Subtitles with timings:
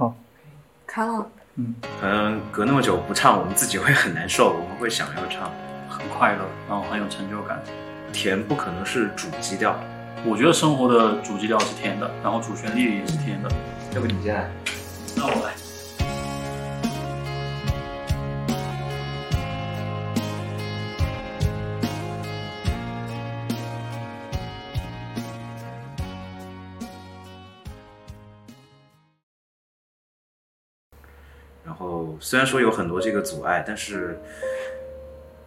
[0.00, 0.14] 好，
[0.86, 1.26] 开了。
[1.56, 5.52] 嗯，可能隔那么久不唱，我们自己会很难受，我们会想要唱，
[5.90, 7.60] 很快乐，然后很有成就感。
[8.10, 9.78] 甜不可能是主基调，
[10.24, 13.50] 我觉得生活的主基调是甜的，然后主旋律也是甜的。
[13.94, 14.50] 要不你先来？
[15.14, 15.52] 那我来。
[31.64, 34.18] 然后虽然说有很多这个阻碍，但是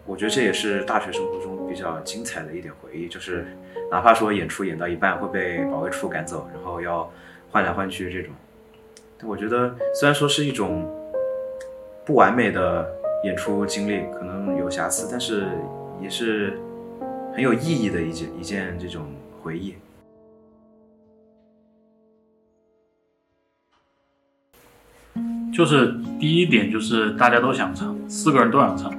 [0.06, 3.46] 我觉得这也是大学生活中比较精彩的一点回忆，就是
[3.90, 7.12] 哪怕说演出演到一半会被保卫处赶走，然后要
[7.52, 8.32] 换来换去这种，
[9.18, 10.90] 但我觉得虽然说是一种
[12.06, 12.90] 不完美的
[13.24, 15.48] 演出经历，可能有瑕疵，但是
[16.02, 16.60] 也是
[17.34, 19.06] 很有意义的一件一件这种
[19.42, 19.76] 回忆。
[25.54, 28.92] 就是第一点，就是大家都想唱，四个人都想唱，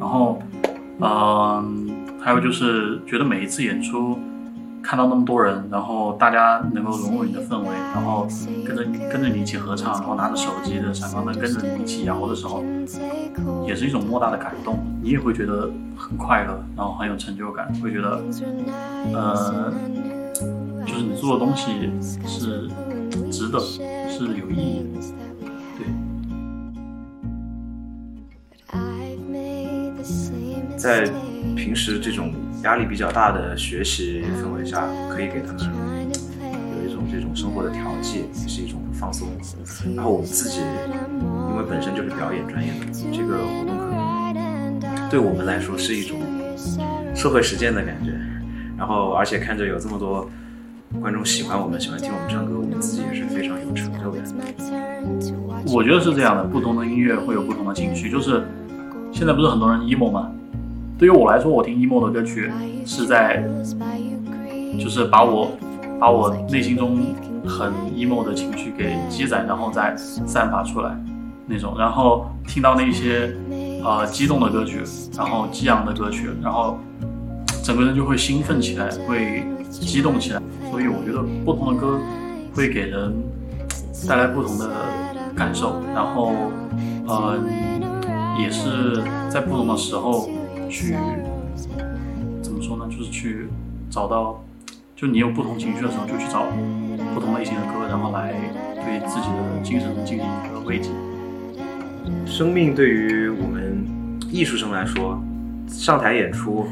[0.00, 0.42] 然后，
[0.98, 1.88] 嗯，
[2.20, 4.18] 还有就是觉得每一次演出，
[4.82, 8.26] 看到那么多人，然后大家能够融入你的氛围，然后
[8.66, 12.64] 跟着跟着你一起合唱，然后拿着手机的闪光灯跟着你一起摇的时候，
[13.64, 18.20] 也是一种莫大的感动，你也会觉得很快乐，然后很有成就感，会觉得，
[19.14, 19.72] 呃，
[20.84, 21.88] 就是你做的东西
[22.26, 22.68] 是
[23.30, 25.00] 值得，是有意义的。
[30.76, 31.04] 在
[31.56, 35.62] 平时这种压力比较大的学习氛围下，可以给他们
[36.76, 39.28] 有一种这种生活的调剂，也是一种放松。
[39.94, 40.60] 然后我们自己，
[41.50, 46.20] 因为本身就是表演专业的，这个活动可能对我们来说是一种
[47.14, 48.12] 社会实践的感觉。
[48.78, 50.28] 然后，而且看着有这么多
[51.00, 54.22] 观众喜欢我们，喜欢听我们唱歌，我们自己也是非常有成就感。
[55.72, 58.10] 我觉得是这样的，不同的音乐会有不同的情绪。
[58.10, 58.42] 就是
[59.12, 60.30] 现在不是很多人 emo 吗？
[60.98, 62.50] 对于我来说，我听 emo 的歌曲
[62.86, 63.44] 是在，
[64.80, 65.50] 就是把我
[66.00, 66.98] 把我内心中
[67.46, 70.96] 很 emo 的情绪给积攒，然后再散发出来
[71.46, 71.76] 那种。
[71.78, 73.34] 然后听到那些
[73.84, 74.82] 呃激动的歌曲，
[75.16, 76.78] 然后激昂的歌曲，然后
[77.62, 80.40] 整个人就会兴奋起来，会激动起来。
[80.70, 81.98] 所以我觉得不同的歌
[82.54, 83.12] 会给人
[84.08, 84.70] 带来不同的
[85.36, 86.32] 感受，然后
[87.06, 87.38] 呃
[88.38, 90.28] 也是在不同的时候。
[90.74, 90.96] 去
[92.40, 92.86] 怎么说呢？
[92.88, 93.46] 就是去
[93.90, 94.42] 找到，
[94.96, 96.46] 就你有不同情绪的时候，就去找
[97.12, 98.32] 不同类型的歌，然后来
[98.76, 100.88] 对自己的精神进行一个慰藉。
[102.24, 103.84] 生命对于我们
[104.30, 105.22] 艺术生来说，
[105.68, 106.66] 上台演出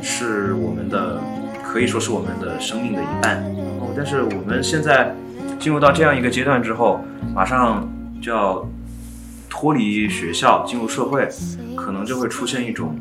[0.00, 1.20] 是我们的，
[1.64, 3.42] 可以说是我们的生命的一半。
[3.42, 5.12] 然后，但是我们现在
[5.58, 7.00] 进入到这样一个阶段之后，
[7.34, 7.88] 马上
[8.22, 8.64] 就要
[9.50, 11.28] 脱离学校，进入社会，
[11.76, 12.98] 可能就会出现一种。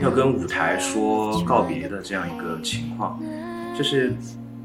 [0.00, 3.20] 要跟舞台说告别的这样一个情况，
[3.76, 4.14] 就是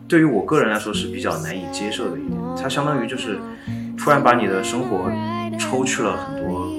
[0.07, 2.39] 对于我个人来说是比较难以接受的一点。
[2.55, 3.37] 它相当于就是
[3.97, 5.11] 突然把你的生活
[5.59, 6.71] 抽去了很多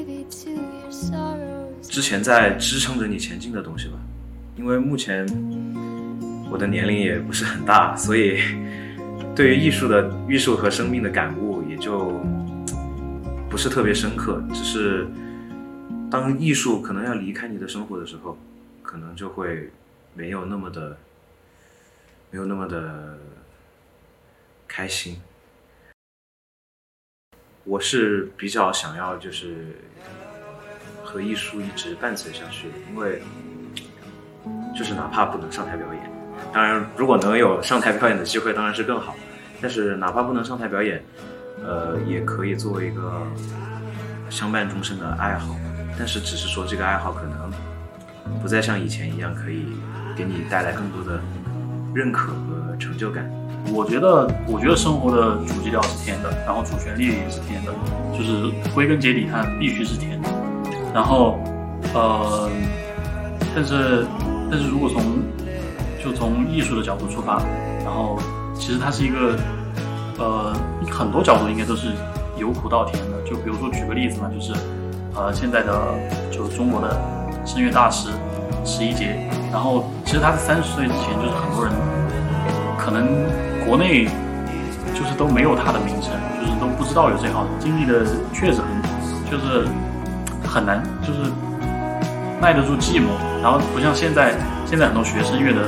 [1.82, 3.94] 之前在支撑着你前进的东西吧。
[4.56, 5.26] 因为目前
[6.50, 8.38] 我的年龄也不是很大，所以
[9.34, 12.18] 对于艺术的艺术和生命的感悟也就
[13.56, 15.08] 不是特别深刻，只是。
[16.10, 18.36] 当艺术可能要离开你的生活的时候，
[18.82, 19.70] 可能就会
[20.12, 20.98] 没有那么的，
[22.30, 23.18] 没有那么的
[24.68, 25.18] 开心。
[27.64, 29.78] 我是比较想要就是
[31.02, 33.22] 和艺术一直伴随下去的，因为
[34.76, 36.12] 就是哪怕不能上台表演，
[36.52, 39.16] 当然如果能有上台表演的机会当然是更好，
[39.62, 41.02] 但是哪怕不能上台表演，
[41.64, 43.22] 呃，也可以作为一个
[44.30, 45.54] 相伴终身的爱好。
[45.98, 47.50] 但是只是说这个爱好可能
[48.42, 49.64] 不再像以前一样可以
[50.14, 51.20] 给你带来更多的
[51.94, 53.30] 认可和成就感。
[53.72, 57.72] 我觉得，我觉得生活的主基调是甜的，然后主旋律也是甜的，
[58.16, 60.28] 就是归根结底它必须是甜的。
[60.94, 61.40] 然后，
[61.92, 62.48] 呃，
[63.54, 64.06] 但是，
[64.50, 65.02] 但是如果从
[66.00, 67.42] 就从艺术的角度出发，
[67.82, 68.20] 然后
[68.54, 69.36] 其实它是一个，
[70.18, 70.54] 呃，
[70.90, 71.88] 很多角度应该都是
[72.36, 73.22] 由苦到甜的。
[73.28, 74.52] 就比如说举个例子嘛，就是。
[75.18, 75.72] 呃，现在的
[76.30, 76.94] 就是中国的
[77.46, 78.10] 声乐大师
[78.66, 79.16] 十一杰，
[79.50, 81.72] 然后其实他在三十岁之前，就是很多人
[82.76, 83.08] 可能
[83.64, 84.04] 国内
[84.92, 88.04] 就是都没有他的名称，就是都不知道有这号，经历的
[88.34, 88.68] 确实很
[89.30, 89.66] 就是
[90.46, 91.32] 很难，就是
[92.42, 93.08] 耐得住寂寞。
[93.42, 94.34] 然后不像现在，
[94.66, 95.62] 现在很多学声乐的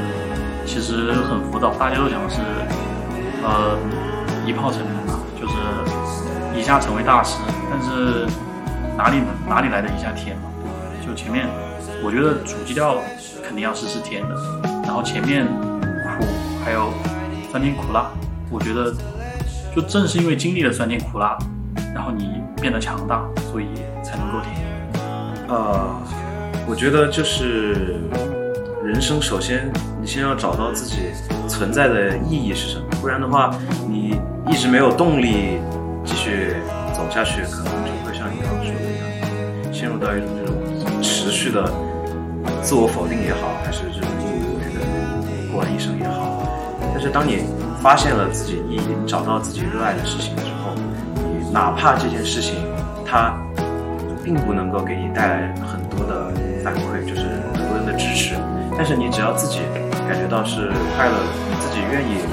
[0.66, 2.42] 其实很浮躁，大家都讲的是
[3.42, 3.78] 呃
[4.48, 5.54] 一炮成名嘛，就是
[6.58, 7.36] 一下成为大师，
[7.70, 8.26] 但是
[8.96, 10.44] 哪里哪里来的一下甜嘛？
[11.06, 11.46] 就前面，
[12.02, 12.96] 我觉得主基调
[13.46, 14.34] 肯定要是是甜的，
[14.84, 16.24] 然后前面苦
[16.64, 16.94] 还有
[17.50, 18.10] 酸甜苦辣，
[18.50, 18.90] 我觉得
[19.76, 21.36] 就正是因为经历了酸甜苦辣，
[21.94, 23.66] 然后你变得强大，所以
[24.02, 24.56] 才能够甜。
[25.48, 25.94] 呃，
[26.66, 28.00] 我觉得就是
[28.82, 29.70] 人生，首先
[30.00, 31.12] 你先要找到自己
[31.58, 33.52] 存在的意义是什么，不然的话，
[33.88, 35.58] 你一直没有动力
[36.04, 36.54] 继续
[36.94, 41.68] 走下去，可能就会像你刚刚说的一样，陷入到一种这种持续的
[42.62, 46.46] 自我否定也好，还是这种无谓的过完一生也好。
[46.94, 47.40] 但是当你
[47.82, 50.70] 发现了自己意义，找到自己热爱的事情之后，
[51.16, 52.54] 你哪怕这件事情
[53.04, 53.34] 它。
[54.24, 56.30] 并不能够给你带来很多的
[56.62, 57.22] 反馈，就是
[57.54, 58.34] 很多人的支持。
[58.76, 59.60] 但是你只要自己
[60.08, 61.12] 感觉到是快乐，
[61.50, 62.24] 你自己愿意，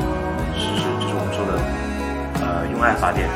[0.55, 1.59] 是是就是我们说的，
[2.39, 3.27] 呃，用爱发电，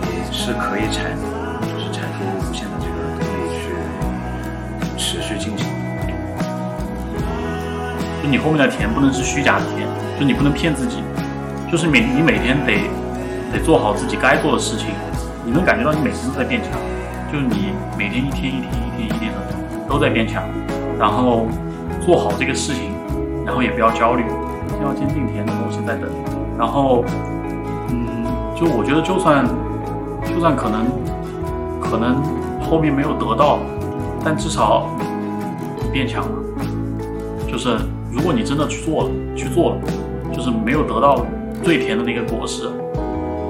[0.00, 1.12] 你是可以产，
[1.60, 3.76] 就是产出无限的这个动力去
[4.96, 5.68] 持续进行。
[8.22, 9.86] 就你后面的甜不能是虚假的甜，
[10.18, 11.04] 就你不能骗自己，
[11.70, 12.88] 就是每你每天得
[13.52, 14.94] 得做好自己该做的事情，
[15.44, 16.72] 你能感觉到你每天都在变强。
[17.30, 19.38] 就是你每天一天一天一天一天的
[19.86, 20.42] 都在变强，
[20.98, 21.48] 然后
[22.00, 22.93] 做好这个事情，
[23.44, 24.24] 然后也不要焦虑，
[24.82, 26.08] 要坚定甜的东西在等。
[26.58, 27.04] 然后，
[27.90, 28.24] 嗯，
[28.56, 29.46] 就我觉得就算
[30.24, 30.86] 就算可能
[31.80, 32.22] 可能
[32.60, 33.58] 后面没有得到，
[34.24, 34.88] 但至少
[35.92, 36.32] 变强了。
[37.50, 37.76] 就是
[38.10, 39.80] 如果你真的去做了去做了，
[40.32, 41.24] 就是没有得到
[41.62, 42.70] 最甜的那个果实，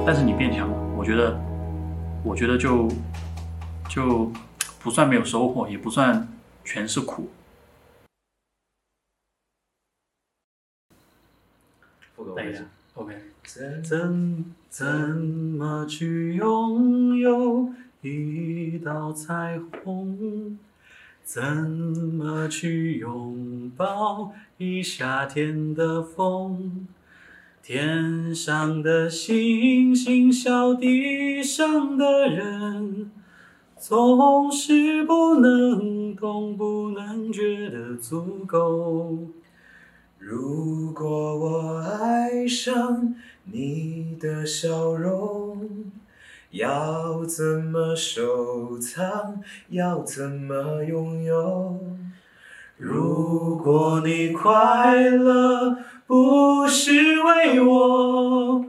[0.07, 1.41] 但是你变强了，我觉得
[2.23, 2.89] 我觉得就。
[3.87, 4.29] 就
[4.83, 6.27] 不算没有收获，也不算
[6.65, 7.29] 全是苦。
[12.17, 12.61] 等一下
[12.95, 13.15] ，OK。
[13.43, 17.71] 怎怎么去拥有
[18.03, 20.59] 一道彩虹？
[21.23, 26.87] 怎么去拥抱一夏天的风？
[27.63, 33.11] 天上的星星笑地上的人。
[33.77, 39.19] 总是不能懂，不能觉得足够。
[40.27, 45.69] 如果我爱上你的笑容，
[46.51, 49.43] 要怎么收藏？
[49.69, 51.79] 要怎么拥有？
[52.79, 55.77] 如果你快乐
[56.07, 58.64] 不是为我。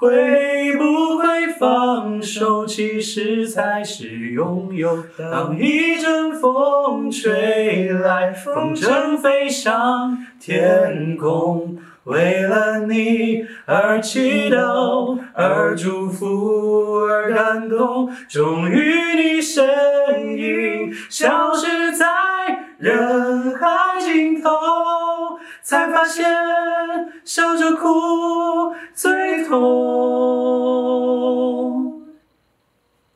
[0.00, 5.04] 会不会放手，其实才是拥有。
[5.18, 18.10] 当一阵风吹来，风筝飞上天空，为了你而祈祷，而祝福，而感动。
[18.26, 18.80] 终于，
[19.16, 19.68] 你身
[20.34, 22.06] 影消失在
[22.78, 24.48] 人海尽头。
[25.70, 26.26] 才发现
[27.24, 31.09] 笑着哭最痛。